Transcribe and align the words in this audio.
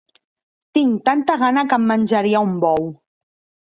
Tinc 0.77 1.03
tanta 1.11 1.37
gana 1.43 1.67
que 1.69 1.81
em 1.81 1.87
menjaria 1.95 2.45
un 2.51 2.61
bou. 2.69 2.95